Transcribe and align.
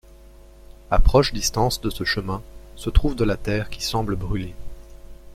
À 0.89 0.97
proche 0.97 1.31
distance 1.31 1.79
de 1.79 1.91
ce 1.91 2.03
chemin, 2.05 2.41
se 2.75 2.89
trouve 2.89 3.15
de 3.15 3.23
la 3.23 3.37
terre 3.37 3.69
qui 3.69 3.83
semble 3.83 4.15
brûlée... 4.15 4.55